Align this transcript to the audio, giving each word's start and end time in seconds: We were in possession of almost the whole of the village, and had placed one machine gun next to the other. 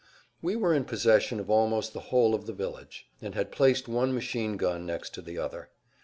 We 0.41 0.55
were 0.55 0.73
in 0.73 0.85
possession 0.85 1.39
of 1.39 1.51
almost 1.51 1.93
the 1.93 1.99
whole 2.09 2.33
of 2.33 2.47
the 2.47 2.53
village, 2.53 3.05
and 3.21 3.35
had 3.35 3.51
placed 3.51 3.87
one 3.87 4.15
machine 4.15 4.57
gun 4.57 4.83
next 4.83 5.13
to 5.13 5.21
the 5.21 5.37
other. 5.37 5.69